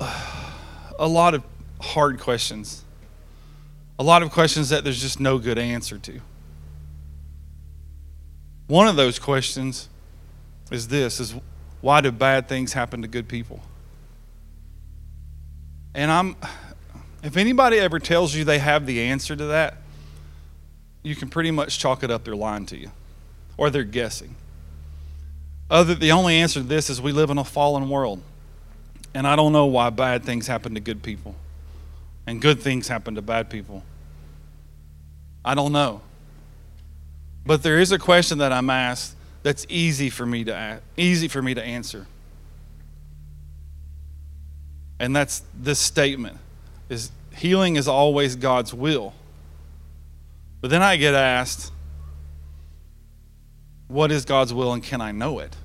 a 0.98 1.06
lot 1.06 1.34
of 1.34 1.44
hard 1.78 2.18
questions. 2.18 2.82
A 3.98 4.02
lot 4.02 4.22
of 4.22 4.30
questions 4.32 4.70
that 4.70 4.82
there's 4.82 5.02
just 5.02 5.20
no 5.20 5.36
good 5.38 5.58
answer 5.58 5.98
to. 5.98 6.20
One 8.66 8.88
of 8.88 8.96
those 8.96 9.18
questions 9.18 9.90
is 10.70 10.88
this 10.88 11.20
is 11.20 11.34
why 11.82 12.00
do 12.00 12.10
bad 12.10 12.48
things 12.48 12.72
happen 12.72 13.02
to 13.02 13.08
good 13.08 13.28
people? 13.28 13.60
And 15.94 16.10
I'm, 16.10 16.36
if 17.22 17.36
anybody 17.36 17.78
ever 17.78 17.98
tells 17.98 18.34
you 18.34 18.44
they 18.44 18.58
have 18.58 18.86
the 18.86 19.02
answer 19.02 19.36
to 19.36 19.44
that, 19.46 19.76
you 21.02 21.14
can 21.14 21.28
pretty 21.28 21.50
much 21.50 21.78
chalk 21.78 22.02
it 22.02 22.10
up 22.10 22.24
they're 22.24 22.34
lying 22.34 22.64
to 22.66 22.78
you 22.78 22.90
or 23.58 23.68
they're 23.68 23.84
guessing. 23.84 24.36
Other, 25.70 25.94
the 25.94 26.12
only 26.12 26.36
answer 26.36 26.60
to 26.60 26.66
this 26.66 26.90
is 26.90 27.00
we 27.00 27.12
live 27.12 27.30
in 27.30 27.38
a 27.38 27.44
fallen 27.44 27.88
world. 27.88 28.20
And 29.14 29.26
I 29.26 29.36
don't 29.36 29.52
know 29.52 29.66
why 29.66 29.90
bad 29.90 30.24
things 30.24 30.46
happen 30.46 30.74
to 30.74 30.80
good 30.80 31.02
people 31.02 31.34
and 32.26 32.40
good 32.40 32.60
things 32.60 32.88
happen 32.88 33.14
to 33.14 33.22
bad 33.22 33.50
people. 33.50 33.82
I 35.44 35.54
don't 35.54 35.72
know. 35.72 36.00
But 37.46 37.62
there 37.62 37.78
is 37.78 37.92
a 37.92 37.98
question 37.98 38.38
that 38.38 38.52
I'm 38.52 38.70
asked 38.70 39.16
that's 39.42 39.66
easy 39.68 40.10
for 40.10 40.26
me 40.26 40.44
to 40.44 40.54
ask, 40.54 40.82
easy 40.96 41.28
for 41.28 41.40
me 41.40 41.54
to 41.54 41.62
answer. 41.62 42.06
And 44.98 45.16
that's 45.16 45.42
this 45.58 45.78
statement 45.78 46.38
is 46.88 47.10
healing 47.34 47.76
is 47.76 47.88
always 47.88 48.36
God's 48.36 48.74
will. 48.74 49.14
But 50.60 50.70
then 50.70 50.82
I 50.82 50.96
get 50.96 51.14
asked, 51.14 51.72
what 53.88 54.12
is 54.12 54.24
God's 54.24 54.52
will 54.52 54.72
and 54.72 54.82
can 54.82 55.00
I 55.00 55.10
know 55.10 55.38
it? 55.38 55.56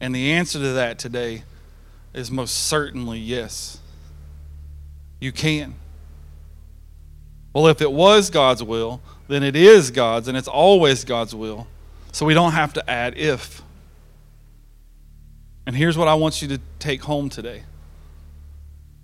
And 0.00 0.14
the 0.14 0.32
answer 0.32 0.58
to 0.58 0.72
that 0.74 0.98
today 0.98 1.42
is 2.14 2.30
most 2.30 2.54
certainly 2.54 3.18
yes. 3.18 3.78
You 5.20 5.32
can. 5.32 5.74
Well, 7.52 7.66
if 7.66 7.80
it 7.80 7.90
was 7.90 8.30
God's 8.30 8.62
will, 8.62 9.00
then 9.26 9.42
it 9.42 9.56
is 9.56 9.90
God's 9.90 10.28
and 10.28 10.36
it's 10.36 10.48
always 10.48 11.04
God's 11.04 11.34
will. 11.34 11.66
So 12.12 12.24
we 12.24 12.34
don't 12.34 12.52
have 12.52 12.72
to 12.74 12.90
add 12.90 13.16
if. 13.18 13.62
And 15.66 15.76
here's 15.76 15.98
what 15.98 16.08
I 16.08 16.14
want 16.14 16.40
you 16.40 16.48
to 16.48 16.60
take 16.78 17.02
home 17.02 17.28
today 17.28 17.64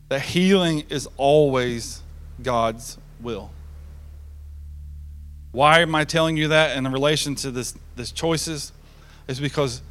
that 0.08 0.20
healing 0.20 0.84
is 0.88 1.08
always 1.16 2.02
God's 2.42 2.98
will. 3.20 3.50
Why 5.52 5.80
am 5.80 5.94
I 5.94 6.04
telling 6.04 6.36
you 6.36 6.48
that 6.48 6.76
in 6.76 6.90
relation 6.90 7.34
to 7.36 7.50
this, 7.50 7.74
this 7.96 8.10
choices? 8.10 8.72
Is 9.26 9.40
because 9.40 9.82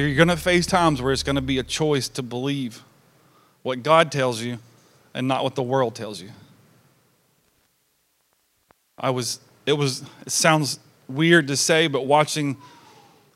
you're 0.00 0.14
going 0.14 0.28
to 0.28 0.36
face 0.36 0.66
times 0.66 1.02
where 1.02 1.12
it's 1.12 1.22
going 1.22 1.36
to 1.36 1.42
be 1.42 1.58
a 1.58 1.62
choice 1.62 2.08
to 2.10 2.22
believe 2.22 2.82
what 3.62 3.82
God 3.82 4.10
tells 4.10 4.40
you 4.40 4.58
and 5.14 5.28
not 5.28 5.44
what 5.44 5.54
the 5.54 5.62
world 5.62 5.94
tells 5.94 6.20
you. 6.20 6.30
I 8.98 9.10
was, 9.10 9.40
it 9.66 9.72
was, 9.72 10.02
it 10.26 10.32
sounds 10.32 10.78
weird 11.08 11.48
to 11.48 11.56
say, 11.56 11.88
but 11.88 12.06
watching, 12.06 12.56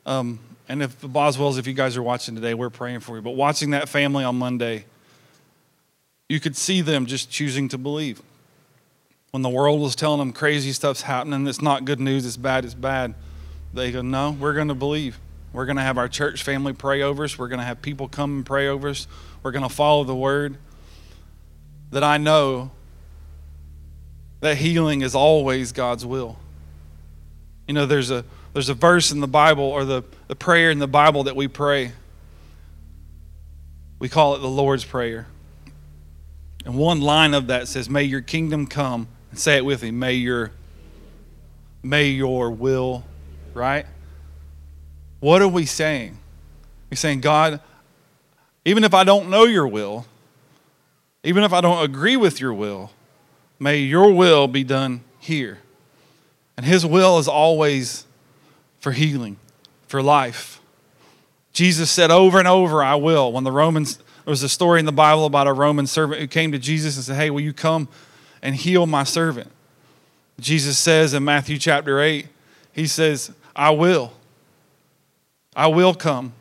um, 0.05 0.39
and 0.69 0.81
if 0.81 0.99
the 0.99 1.09
Boswells, 1.09 1.57
if 1.57 1.67
you 1.67 1.73
guys 1.73 1.97
are 1.97 2.03
watching 2.03 2.35
today, 2.35 2.53
we're 2.53 2.69
praying 2.69 3.01
for 3.01 3.17
you, 3.17 3.21
but 3.21 3.31
watching 3.35 3.71
that 3.71 3.89
family 3.89 4.23
on 4.23 4.37
Monday, 4.37 4.85
you 6.29 6.39
could 6.39 6.55
see 6.55 6.81
them 6.81 7.05
just 7.05 7.29
choosing 7.29 7.69
to 7.69 7.77
believe. 7.77 8.21
When 9.31 9.43
the 9.43 9.49
world 9.49 9.81
was 9.81 9.95
telling 9.95 10.19
them 10.19 10.33
crazy 10.33 10.71
stuff's 10.71 11.01
happening, 11.01 11.47
it's 11.47 11.61
not 11.61 11.85
good 11.85 11.99
news, 11.99 12.25
it's 12.25 12.37
bad, 12.37 12.65
it's 12.65 12.73
bad, 12.73 13.13
they 13.73 13.91
go, 13.91 14.01
no, 14.01 14.31
we're 14.31 14.53
going 14.53 14.69
to 14.69 14.75
believe. 14.75 15.19
We're 15.53 15.65
going 15.65 15.77
to 15.77 15.83
have 15.83 15.97
our 15.97 16.07
church 16.07 16.43
family 16.43 16.73
pray 16.73 17.01
over 17.01 17.23
us. 17.23 17.37
We're 17.37 17.47
going 17.47 17.59
to 17.59 17.65
have 17.65 17.81
people 17.81 18.07
come 18.07 18.37
and 18.37 18.45
pray 18.45 18.67
over 18.67 18.89
us. 18.89 19.07
We're 19.43 19.51
going 19.51 19.63
to 19.63 19.73
follow 19.73 20.03
the 20.03 20.15
word. 20.15 20.57
That 21.91 22.03
I 22.03 22.17
know 22.17 22.71
that 24.41 24.57
healing 24.57 25.01
is 25.01 25.15
always 25.15 25.71
God's 25.71 26.05
will. 26.05 26.37
You 27.67 27.73
know, 27.73 27.85
there's 27.85 28.11
a 28.11 28.23
there's 28.53 28.69
a 28.69 28.73
verse 28.73 29.11
in 29.11 29.19
the 29.19 29.27
Bible 29.27 29.65
or 29.65 29.85
the, 29.85 30.03
the 30.27 30.35
prayer 30.35 30.71
in 30.71 30.79
the 30.79 30.87
Bible 30.87 31.25
that 31.25 31.35
we 31.35 31.47
pray. 31.47 31.91
We 33.99 34.09
call 34.09 34.35
it 34.35 34.39
the 34.39 34.49
Lord's 34.49 34.83
Prayer. 34.83 35.27
And 36.65 36.75
one 36.75 36.99
line 37.01 37.33
of 37.33 37.47
that 37.47 37.67
says, 37.67 37.89
May 37.89 38.03
your 38.03 38.21
kingdom 38.21 38.65
come. 38.65 39.07
And 39.29 39.39
say 39.39 39.57
it 39.57 39.65
with 39.65 39.83
me, 39.83 39.91
may 39.91 40.13
your 40.13 40.51
may 41.83 42.07
your 42.07 42.49
will, 42.49 43.03
right? 43.53 43.85
What 45.19 45.41
are 45.41 45.47
we 45.47 45.65
saying? 45.65 46.17
We're 46.89 46.97
saying, 46.97 47.21
God, 47.21 47.59
even 48.65 48.83
if 48.83 48.93
I 48.93 49.03
don't 49.03 49.29
know 49.29 49.45
your 49.45 49.67
will, 49.67 50.05
even 51.23 51.43
if 51.43 51.53
I 51.53 51.61
don't 51.61 51.83
agree 51.83 52.15
with 52.15 52.39
your 52.39 52.53
will, 52.53 52.91
may 53.59 53.79
your 53.79 54.11
will 54.13 54.47
be 54.47 54.63
done 54.63 55.01
here. 55.19 55.59
And 56.55 56.65
his 56.65 56.85
will 56.85 57.19
is 57.19 57.27
always 57.27 58.05
for 58.79 58.91
healing, 58.91 59.37
for 59.87 60.01
life. 60.01 60.59
Jesus 61.53 61.89
said 61.89 62.11
over 62.11 62.39
and 62.39 62.47
over, 62.47 62.83
I 62.83 62.95
will. 62.95 63.31
When 63.31 63.43
the 63.43 63.51
Romans, 63.51 63.97
there 63.97 64.31
was 64.31 64.43
a 64.43 64.49
story 64.49 64.79
in 64.79 64.85
the 64.85 64.91
Bible 64.91 65.25
about 65.25 65.47
a 65.47 65.53
Roman 65.53 65.87
servant 65.87 66.21
who 66.21 66.27
came 66.27 66.51
to 66.51 66.59
Jesus 66.59 66.95
and 66.95 67.05
said, 67.05 67.15
Hey, 67.15 67.29
will 67.29 67.41
you 67.41 67.53
come 67.53 67.87
and 68.41 68.55
heal 68.55 68.85
my 68.85 69.03
servant? 69.03 69.51
Jesus 70.39 70.77
says 70.77 71.13
in 71.13 71.23
Matthew 71.23 71.57
chapter 71.57 71.99
8, 71.99 72.27
He 72.71 72.85
says, 72.85 73.31
I 73.55 73.71
will. 73.71 74.13
I 75.57 75.67
will 75.67 75.95
come. 75.95 76.33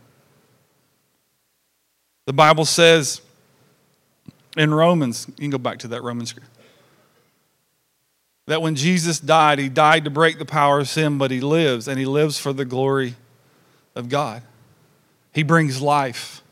The 2.27 2.35
Bible 2.35 2.67
says 2.67 3.23
in 4.59 4.75
Romans, 4.75 5.27
you 5.29 5.35
can 5.35 5.51
go 5.51 5.59
back 5.59 5.79
to 5.79 5.89
that 5.89 6.03
Romans 6.03 6.31
script, 6.31 6.49
that 8.47 8.61
when 8.61 8.75
Jesus 8.75 9.19
died, 9.19 9.59
he 9.59 9.71
died 9.71 10.05
to 10.05 10.11
break 10.11 10.39
the 10.39 10.45
power 10.45 10.81
of 10.81 10.89
sin, 10.89 11.17
but 11.17 11.31
he 11.31 11.41
lives, 11.41 11.89
and 11.89 11.99
he 11.99 12.05
lives 12.05 12.39
for 12.39 12.53
the 12.53 12.67
glory 12.67 13.15
of 13.95 14.11
God. 14.11 14.43
He 15.33 15.43
brings 15.43 15.81
life. 15.81 16.43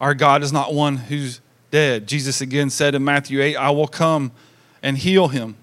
Our 0.00 0.14
God 0.14 0.42
is 0.42 0.52
not 0.52 0.74
one 0.74 0.96
who's 0.96 1.40
dead. 1.70 2.08
Jesus 2.08 2.40
again 2.40 2.68
said 2.68 2.94
in 2.96 3.04
Matthew 3.04 3.40
8, 3.40 3.56
I 3.56 3.70
will 3.70 3.86
come 3.86 4.32
and 4.82 4.98
heal 4.98 5.28
him. 5.28 5.56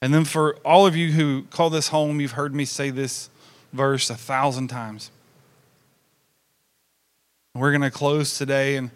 And 0.00 0.14
then 0.14 0.24
for 0.24 0.56
all 0.64 0.86
of 0.86 0.96
you 0.96 1.12
who 1.12 1.42
call 1.50 1.70
this 1.70 1.88
home, 1.88 2.20
you've 2.20 2.32
heard 2.32 2.54
me 2.54 2.64
say 2.64 2.90
this 2.90 3.30
verse 3.72 4.10
a 4.10 4.14
thousand 4.14 4.68
times. 4.68 5.10
We're 7.54 7.72
going 7.72 7.82
to 7.82 7.90
close 7.90 8.38
today, 8.38 8.76
and 8.76 8.90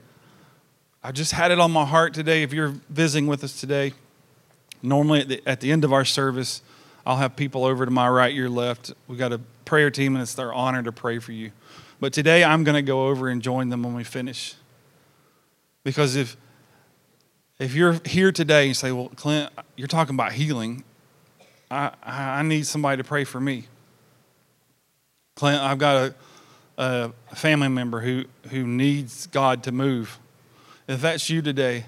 I 1.02 1.10
just 1.10 1.32
had 1.32 1.50
it 1.50 1.58
on 1.58 1.72
my 1.72 1.84
heart 1.84 2.14
today. 2.14 2.44
If 2.44 2.52
you're 2.52 2.74
visiting 2.88 3.26
with 3.26 3.42
us 3.42 3.58
today, 3.58 3.92
normally 4.82 5.20
at 5.22 5.28
the, 5.28 5.42
at 5.46 5.60
the 5.60 5.72
end 5.72 5.84
of 5.84 5.92
our 5.92 6.04
service, 6.04 6.62
I'll 7.04 7.16
have 7.16 7.34
people 7.34 7.64
over 7.64 7.84
to 7.84 7.90
my 7.90 8.08
right, 8.08 8.32
your 8.32 8.48
left. 8.48 8.92
We've 9.08 9.18
got 9.18 9.32
a 9.32 9.40
prayer 9.64 9.90
team, 9.90 10.14
and 10.14 10.22
it's 10.22 10.34
their 10.34 10.52
honor 10.52 10.82
to 10.84 10.92
pray 10.92 11.18
for 11.18 11.32
you. 11.32 11.50
But 11.98 12.12
today, 12.12 12.44
I'm 12.44 12.62
going 12.62 12.76
to 12.76 12.82
go 12.82 13.08
over 13.08 13.28
and 13.28 13.42
join 13.42 13.68
them 13.68 13.82
when 13.82 13.94
we 13.94 14.04
finish. 14.04 14.54
Because 15.82 16.14
if 16.14 16.36
if 17.58 17.74
you're 17.74 18.00
here 18.04 18.32
today 18.32 18.62
and 18.62 18.68
you 18.68 18.74
say, 18.74 18.92
Well, 18.92 19.10
Clint, 19.14 19.52
you're 19.76 19.88
talking 19.88 20.14
about 20.14 20.32
healing, 20.32 20.84
I, 21.72 21.92
I 22.38 22.42
need 22.42 22.66
somebody 22.66 22.98
to 23.02 23.04
pray 23.04 23.24
for 23.24 23.40
me. 23.40 23.64
Clint, 25.36 25.62
I've 25.62 25.78
got 25.78 26.12
a, 26.76 27.12
a 27.30 27.34
family 27.34 27.68
member 27.68 28.00
who, 28.00 28.24
who 28.50 28.66
needs 28.66 29.26
God 29.28 29.62
to 29.62 29.72
move. 29.72 30.18
If 30.86 31.00
that's 31.00 31.30
you 31.30 31.40
today, 31.40 31.86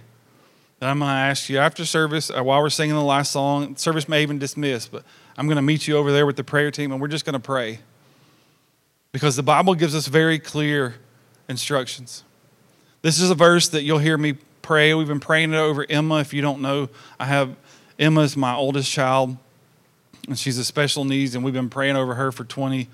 then 0.80 0.88
I'm 0.88 0.98
going 1.00 1.10
to 1.10 1.14
ask 1.14 1.50
you 1.50 1.58
after 1.58 1.84
service, 1.84 2.30
uh, 2.30 2.42
while 2.42 2.62
we're 2.62 2.70
singing 2.70 2.94
the 2.94 3.02
last 3.02 3.30
song, 3.32 3.76
service 3.76 4.08
may 4.08 4.22
even 4.22 4.38
dismiss, 4.38 4.88
but 4.88 5.04
I'm 5.36 5.46
going 5.46 5.56
to 5.56 5.62
meet 5.62 5.86
you 5.86 5.98
over 5.98 6.12
there 6.12 6.24
with 6.24 6.36
the 6.36 6.44
prayer 6.44 6.70
team 6.70 6.90
and 6.90 7.00
we're 7.00 7.08
just 7.08 7.26
going 7.26 7.34
to 7.34 7.38
pray. 7.38 7.80
Because 9.12 9.36
the 9.36 9.42
Bible 9.42 9.74
gives 9.74 9.94
us 9.94 10.06
very 10.06 10.38
clear 10.38 10.94
instructions. 11.46 12.24
This 13.02 13.20
is 13.20 13.30
a 13.30 13.34
verse 13.34 13.68
that 13.68 13.82
you'll 13.82 13.98
hear 13.98 14.16
me 14.16 14.38
pray. 14.62 14.94
We've 14.94 15.06
been 15.06 15.20
praying 15.20 15.52
it 15.52 15.58
over 15.58 15.84
Emma. 15.86 16.20
If 16.20 16.32
you 16.32 16.40
don't 16.40 16.62
know, 16.62 16.88
I 17.20 17.26
have 17.26 17.54
Emma 17.98 18.22
is 18.22 18.34
my 18.34 18.54
oldest 18.54 18.90
child 18.90 19.36
and 20.26 20.38
she's 20.38 20.58
a 20.58 20.64
special 20.64 21.04
needs, 21.04 21.34
and 21.34 21.44
we've 21.44 21.54
been 21.54 21.70
praying 21.70 21.96
over 21.96 22.14
her 22.14 22.32
for 22.32 22.44
20, 22.44 22.88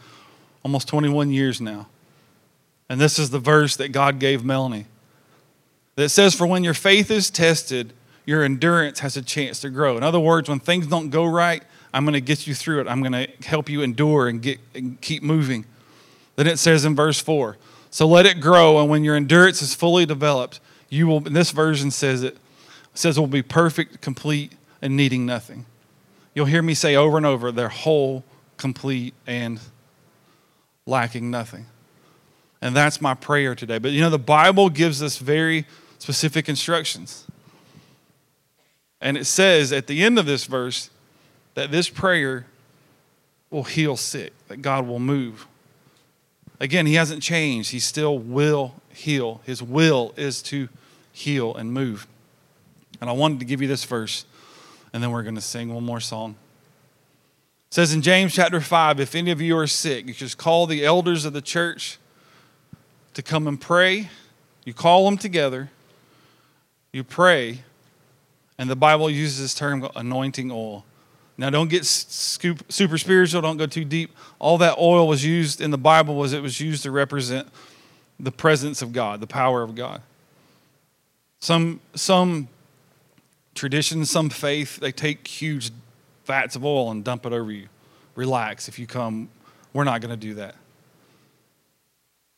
almost 0.65 0.89
21 0.89 1.31
years 1.31 1.61
now. 1.61 1.89
And 2.89 3.01
this 3.01 3.19
is 3.19 3.31
the 3.31 3.39
verse 3.39 3.77
that 3.77 3.91
God 3.91 4.19
gave 4.19 4.45
Melanie 4.45 4.87
that 5.95 6.09
says, 6.09 6.35
For 6.35 6.47
when 6.47 6.65
your 6.65 6.75
faith 6.75 7.11
is 7.11 7.31
tested, 7.31 7.93
your 8.27 8.43
endurance 8.43 9.01
has 9.01 9.17
a 9.17 9.23
chance 9.23 9.61
to 9.61 9.71
grow. 9.71 9.97
In 9.97 10.03
other 10.03 10.21
words, 10.21 10.49
when 10.49 10.61
things 10.61 10.87
don't 10.87 11.11
go 11.11 11.25
right, 11.25 11.63
I'm 11.93 12.05
going 12.05 12.15
to 12.15 12.21
get 12.21 12.47
you 12.47 12.55
through 12.55 12.81
it. 12.81 12.89
I'm 12.89 13.03
going 13.03 13.13
to 13.13 13.29
help 13.47 13.69
you 13.69 13.83
endure 13.83 14.29
and, 14.29 14.41
get, 14.41 14.59
and 14.75 15.01
keep 15.01 15.23
moving. 15.23 15.65
Then 16.37 16.47
it 16.47 16.59
says 16.59 16.85
in 16.85 16.95
verse 16.95 17.21
4 17.21 17.57
So 17.91 18.07
let 18.07 18.27
it 18.27 18.41
grow, 18.41 18.81
and 18.81 18.89
when 18.89 19.05
your 19.05 19.17
endurance 19.17 19.63
is 19.63 19.75
fully 19.75 20.07
developed, 20.07 20.61
you 20.89 21.07
will, 21.07 21.21
this 21.21 21.51
version 21.51 21.91
says 21.91 22.23
it, 22.23 22.37
says 22.95 23.19
will 23.19 23.27
be 23.27 23.43
perfect, 23.43 24.01
complete, 24.01 24.53
and 24.83 24.97
needing 24.97 25.27
nothing. 25.27 25.67
You'll 26.35 26.47
hear 26.47 26.63
me 26.63 26.75
say 26.75 26.97
over 26.97 27.17
and 27.17 27.27
over, 27.27 27.51
they're 27.51 27.69
whole, 27.69 28.25
complete, 28.57 29.15
and 29.27 29.61
lacking 30.87 31.31
nothing. 31.31 31.67
And 32.63 32.77
that's 32.77 33.01
my 33.01 33.15
prayer 33.15 33.55
today. 33.55 33.79
But 33.79 33.93
you 33.93 34.01
know, 34.01 34.11
the 34.11 34.19
Bible 34.19 34.69
gives 34.69 35.03
us 35.03 35.19
very 35.19 35.67
specific 35.99 36.49
instructions. 36.49 37.27
And 39.01 39.17
it 39.17 39.25
says 39.25 39.73
at 39.73 39.87
the 39.87 40.03
end 40.03 40.19
of 40.19 40.27
this 40.27 40.45
verse 40.45 40.91
that 41.55 41.71
this 41.71 41.89
prayer 41.89 42.47
will 43.51 43.65
heal 43.65 43.97
sick, 43.97 44.33
that 44.49 44.63
God 44.63 44.87
will 44.87 44.99
move. 44.99 45.47
Again, 46.61 46.87
He 46.87 46.95
hasn't 46.95 47.23
changed. 47.23 47.71
He 47.71 47.81
still 47.81 48.19
will 48.19 48.75
heal. 48.91 49.41
His 49.45 49.63
will 49.63 50.13
is 50.17 50.43
to 50.43 50.69
heal 51.13 51.55
and 51.55 51.73
move. 51.73 52.07
And 53.01 53.09
I 53.09 53.15
wanted 53.15 53.39
to 53.41 53.47
give 53.47 53.63
you 53.63 53.69
this 53.69 53.85
verse 53.85 54.27
and 54.93 55.03
then 55.03 55.11
we're 55.11 55.23
going 55.23 55.35
to 55.35 55.41
sing 55.41 55.73
one 55.73 55.85
more 55.85 56.01
song. 56.01 56.37
It 57.71 57.75
says 57.75 57.95
in 57.95 58.03
James 58.03 58.35
chapter 58.35 58.61
5 58.61 59.01
if 59.01 59.15
any 59.15 59.31
of 59.31 59.41
you 59.41 59.57
are 59.57 59.67
sick, 59.67 60.07
you 60.07 60.15
just 60.15 60.39
call 60.39 60.67
the 60.67 60.85
elders 60.85 61.25
of 61.25 61.33
the 61.33 61.43
church 61.43 61.99
to 63.15 63.23
come 63.23 63.47
and 63.47 63.61
pray. 63.61 64.11
You 64.65 64.75
call 64.75 65.05
them 65.05 65.17
together, 65.17 65.71
you 66.93 67.03
pray, 67.03 67.61
and 68.59 68.69
the 68.69 68.77
Bible 68.77 69.09
uses 69.09 69.41
this 69.41 69.55
term 69.55 69.89
anointing 69.97 70.51
oil. 70.51 70.85
Now, 71.39 71.49
don't 71.49 71.71
get 71.71 71.87
super 71.87 72.99
spiritual, 72.99 73.41
don't 73.41 73.57
go 73.57 73.65
too 73.65 73.87
deep. 73.87 74.15
All 74.39 74.59
that 74.59 74.77
oil 74.77 75.09
was 75.09 75.25
used 75.25 75.63
in 75.63 75.71
the 75.71 75.79
Bible 75.79 76.15
was 76.15 76.35
it 76.35 76.43
was 76.43 76.61
used 76.61 76.83
to 76.83 76.91
represent 76.91 77.49
the 78.19 78.31
presence 78.31 78.83
of 78.83 78.93
God, 78.93 79.21
the 79.21 79.27
power 79.27 79.63
of 79.63 79.75
God. 79.75 80.03
Some, 81.39 81.81
some 81.95 82.49
tradition, 83.61 84.07
some 84.07 84.31
faith, 84.31 84.79
they 84.79 84.90
take 84.90 85.26
huge 85.29 85.71
vats 86.25 86.57
of 86.57 86.64
oil 86.64 86.90
and 86.90 87.05
dump 87.05 87.26
it 87.26 87.33
over 87.35 87.52
you. 87.52 87.69
Relax. 88.14 88.69
If 88.69 88.79
you 88.79 88.87
come, 88.87 89.29
we're 89.75 89.85
not 89.85 90.00
going 90.00 90.11
to 90.11 90.17
do 90.17 90.35
that. 90.35 90.55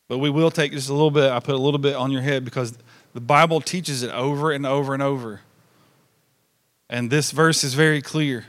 But 0.08 0.18
we 0.18 0.30
will 0.30 0.50
take 0.50 0.72
just 0.72 0.88
a 0.88 0.92
little 0.92 1.12
bit. 1.12 1.30
I 1.30 1.38
put 1.38 1.54
a 1.54 1.58
little 1.58 1.78
bit 1.78 1.94
on 1.94 2.10
your 2.10 2.22
head 2.22 2.44
because 2.44 2.76
the 3.14 3.20
Bible 3.20 3.60
teaches 3.60 4.02
it 4.02 4.10
over 4.10 4.50
and 4.50 4.66
over 4.66 4.94
and 4.94 5.02
over. 5.02 5.42
And 6.90 7.08
this 7.08 7.30
verse 7.30 7.62
is 7.62 7.74
very 7.74 8.02
clear. 8.02 8.46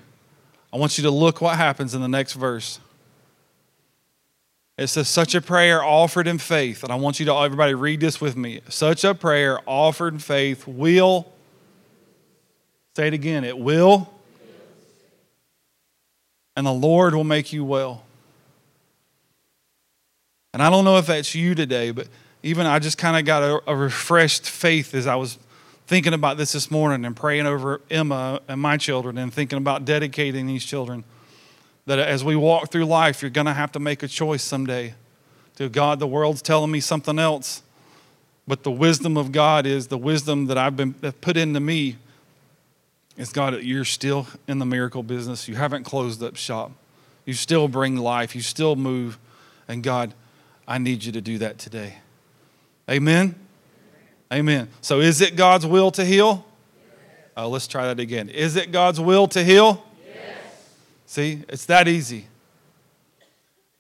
I 0.74 0.78
want 0.78 0.98
you 0.98 1.04
to 1.04 1.12
look 1.12 1.42
what 1.42 1.56
happens 1.58 1.94
in 1.94 2.02
the 2.02 2.10
next 2.10 2.34
verse. 2.34 2.80
It 4.80 4.88
says, 4.88 5.08
such 5.08 5.36
a 5.36 5.42
prayer 5.42 5.84
offered 5.84 6.26
in 6.26 6.40
faith. 6.40 6.84
And 6.84 6.92
I 6.92 6.96
want 6.96 7.20
you 7.20 7.28
to, 7.28 7.36
everybody, 7.36 7.76
read 7.76 8.00
this 8.00 8.20
with 8.20 8.36
me. 8.36 8.62
Such 8.68 9.04
a 9.04 9.14
prayer 9.14 9.60
offered 9.68 10.16
in 10.16 10.20
faith 10.20 10.68
will, 10.68 11.33
say 12.96 13.08
it 13.08 13.14
again, 13.14 13.44
it 13.44 13.58
will, 13.58 14.10
and 16.56 16.66
the 16.66 16.74
Lord 16.74 17.16
will 17.16 17.24
make 17.24 17.52
you 17.52 17.66
well. 17.66 18.04
And 20.54 20.62
I 20.62 20.70
don't 20.70 20.86
know 20.86 20.98
if 20.98 21.08
that's 21.08 21.34
you 21.34 21.56
today, 21.56 21.90
but 21.90 22.08
even 22.44 22.68
I 22.68 22.78
just 22.78 22.98
kind 22.98 23.18
of 23.18 23.26
got 23.26 23.42
a, 23.42 23.72
a, 23.72 23.76
refreshed 23.76 24.48
faith 24.48 24.94
as 24.94 25.08
I 25.08 25.16
was 25.16 25.40
thinking 25.88 26.14
about 26.14 26.38
this 26.38 26.52
this 26.52 26.70
morning 26.70 27.06
and 27.06 27.16
praying 27.16 27.48
over 27.48 27.82
Emma 27.90 28.40
and 28.48 28.62
my 28.62 28.78
children 28.78 29.18
and 29.18 29.34
thinking 29.34 29.58
about 29.58 29.86
dedicating 29.86 30.46
these 30.46 30.64
children. 30.64 31.04
That 31.88 32.00
as 32.00 32.24
we 32.24 32.36
walk 32.36 32.70
through 32.70 32.86
life, 32.86 33.22
you're 33.22 33.32
going 33.32 33.48
to 33.48 33.54
have 33.54 33.72
to 33.72 33.80
make 33.80 34.04
a 34.04 34.08
choice 34.08 34.44
someday. 34.44 34.94
To 35.56 35.70
God, 35.70 36.00
the 36.00 36.08
world's 36.08 36.42
telling 36.42 36.72
me 36.72 36.80
something 36.80 37.18
else. 37.18 37.64
But 38.48 38.64
the 38.64 38.72
wisdom 38.72 39.18
of 39.18 39.32
God 39.32 39.66
is 39.66 39.88
the 39.88 39.98
wisdom 39.98 40.48
that 40.48 40.58
I've 40.58 40.78
been 40.78 40.94
put 40.94 41.38
into 41.38 41.60
me. 41.60 41.98
Is 43.16 43.32
God, 43.32 43.62
you're 43.62 43.86
still 43.86 44.28
in 44.48 44.60
the 44.60 44.66
miracle 44.66 45.04
business. 45.04 45.48
You 45.48 45.56
haven't 45.56 45.84
closed 45.84 46.24
up 46.24 46.36
shop. 46.36 46.72
You 47.26 47.34
still 47.34 47.68
bring 47.68 47.96
life. 47.96 48.36
You 48.36 48.42
still 48.42 48.76
move. 48.76 49.20
And 49.68 49.84
God, 49.84 50.14
I 50.68 50.78
need 50.78 51.04
you 51.04 51.12
to 51.12 51.22
do 51.22 51.38
that 51.38 51.58
today. 51.58 51.96
Amen? 52.90 53.36
Amen. 54.32 54.68
So, 54.82 55.00
is 55.00 55.22
it 55.22 55.36
God's 55.36 55.66
will 55.66 55.92
to 55.92 56.04
heal? 56.04 56.46
Oh, 57.38 57.50
let's 57.50 57.68
try 57.68 57.86
that 57.88 58.00
again. 58.00 58.30
Is 58.30 58.56
it 58.56 58.72
God's 58.72 59.00
will 59.00 59.28
to 59.28 59.44
heal? 59.44 59.86
Yes. 60.06 60.38
See, 61.06 61.44
it's 61.50 61.66
that 61.66 61.88
easy. 61.88 62.28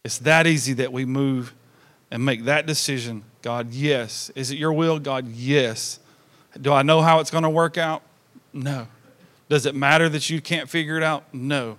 It's 0.03 0.19
that 0.19 0.47
easy 0.47 0.73
that 0.73 0.91
we 0.91 1.05
move 1.05 1.53
and 2.11 2.23
make 2.23 2.45
that 2.45 2.65
decision. 2.65 3.23
God, 3.41 3.73
yes. 3.73 4.31
Is 4.35 4.51
it 4.51 4.57
your 4.57 4.73
will? 4.73 4.99
God, 4.99 5.27
yes. 5.27 5.99
Do 6.59 6.71
I 6.71 6.83
know 6.83 7.01
how 7.01 7.19
it's 7.19 7.31
going 7.31 7.43
to 7.43 7.49
work 7.49 7.77
out? 7.77 8.03
No. 8.53 8.87
Does 9.53 9.67
it 9.67 9.75
matter 9.75 10.09
that 10.09 10.31
you 10.31 10.41
can't 10.41 10.67
figure 10.67 10.97
it 10.97 11.03
out? 11.03 11.31
No. 11.31 11.77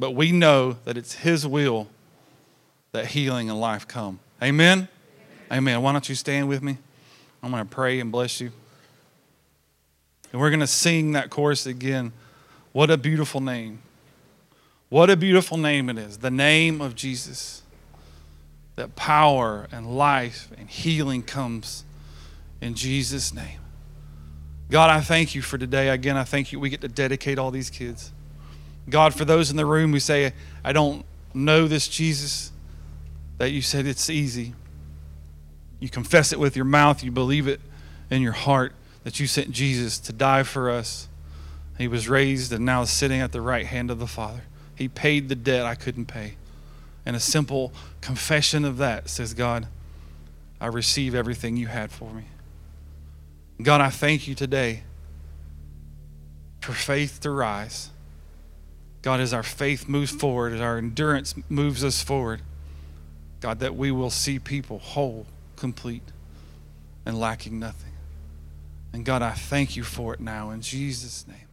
But 0.00 0.10
we 0.10 0.32
know 0.32 0.72
that 0.84 0.96
it's 0.96 1.14
His 1.14 1.46
will 1.46 1.86
that 2.90 3.06
healing 3.06 3.48
and 3.48 3.60
life 3.60 3.86
come. 3.86 4.18
Amen? 4.42 4.88
Amen. 5.52 5.82
Why 5.82 5.92
don't 5.92 6.08
you 6.08 6.16
stand 6.16 6.48
with 6.48 6.64
me? 6.64 6.78
I'm 7.44 7.52
going 7.52 7.62
to 7.62 7.70
pray 7.70 8.00
and 8.00 8.10
bless 8.10 8.40
you. 8.40 8.50
And 10.32 10.40
we're 10.40 10.50
going 10.50 10.58
to 10.58 10.66
sing 10.66 11.12
that 11.12 11.30
chorus 11.30 11.64
again. 11.64 12.10
What 12.72 12.90
a 12.90 12.96
beautiful 12.96 13.40
name. 13.40 13.82
What 14.88 15.10
a 15.10 15.16
beautiful 15.16 15.58
name 15.58 15.90
it 15.90 15.96
is. 15.96 16.18
The 16.18 16.32
name 16.32 16.80
of 16.80 16.96
Jesus. 16.96 17.62
That 18.74 18.96
power 18.96 19.68
and 19.70 19.96
life 19.96 20.48
and 20.58 20.68
healing 20.68 21.22
comes 21.22 21.84
in 22.60 22.74
Jesus' 22.74 23.32
name. 23.32 23.60
God, 24.70 24.88
I 24.88 25.00
thank 25.00 25.34
you 25.34 25.42
for 25.42 25.58
today. 25.58 25.88
Again, 25.88 26.16
I 26.16 26.24
thank 26.24 26.52
you. 26.52 26.60
We 26.60 26.70
get 26.70 26.80
to 26.82 26.88
dedicate 26.88 27.38
all 27.38 27.50
these 27.50 27.70
kids. 27.70 28.12
God, 28.88 29.14
for 29.14 29.24
those 29.24 29.50
in 29.50 29.56
the 29.56 29.66
room 29.66 29.92
who 29.92 30.00
say, 30.00 30.32
I 30.64 30.72
don't 30.72 31.04
know 31.34 31.66
this 31.66 31.88
Jesus, 31.88 32.52
that 33.38 33.50
you 33.50 33.62
said 33.62 33.86
it's 33.86 34.08
easy. 34.08 34.54
You 35.80 35.88
confess 35.88 36.32
it 36.32 36.38
with 36.38 36.56
your 36.56 36.64
mouth, 36.64 37.02
you 37.02 37.10
believe 37.10 37.48
it 37.48 37.60
in 38.10 38.22
your 38.22 38.32
heart 38.32 38.72
that 39.02 39.18
you 39.18 39.26
sent 39.26 39.50
Jesus 39.50 39.98
to 39.98 40.12
die 40.12 40.42
for 40.42 40.70
us. 40.70 41.08
He 41.78 41.88
was 41.88 42.08
raised 42.08 42.52
and 42.52 42.64
now 42.64 42.82
is 42.82 42.90
sitting 42.90 43.20
at 43.20 43.32
the 43.32 43.40
right 43.40 43.66
hand 43.66 43.90
of 43.90 43.98
the 43.98 44.06
Father. 44.06 44.42
He 44.74 44.88
paid 44.88 45.28
the 45.28 45.34
debt 45.34 45.64
I 45.64 45.74
couldn't 45.74 46.06
pay. 46.06 46.34
And 47.06 47.16
a 47.16 47.20
simple 47.20 47.72
confession 48.00 48.64
of 48.64 48.76
that 48.76 49.08
says, 49.08 49.32
God, 49.32 49.66
I 50.60 50.66
receive 50.66 51.14
everything 51.14 51.56
you 51.56 51.68
had 51.68 51.90
for 51.90 52.12
me. 52.12 52.24
God, 53.62 53.80
I 53.80 53.90
thank 53.90 54.28
you 54.28 54.34
today 54.34 54.82
for 56.60 56.72
faith 56.72 57.20
to 57.20 57.30
rise. 57.30 57.90
God, 59.02 59.20
as 59.20 59.32
our 59.32 59.42
faith 59.42 59.88
moves 59.88 60.10
forward, 60.10 60.52
as 60.52 60.60
our 60.60 60.78
endurance 60.78 61.34
moves 61.48 61.82
us 61.82 62.02
forward, 62.02 62.42
God, 63.40 63.60
that 63.60 63.74
we 63.74 63.90
will 63.90 64.10
see 64.10 64.38
people 64.38 64.78
whole, 64.78 65.26
complete, 65.56 66.02
and 67.06 67.18
lacking 67.18 67.58
nothing. 67.58 67.92
And 68.92 69.04
God, 69.04 69.22
I 69.22 69.32
thank 69.32 69.76
you 69.76 69.84
for 69.84 70.12
it 70.14 70.20
now 70.20 70.50
in 70.50 70.60
Jesus' 70.60 71.26
name. 71.26 71.49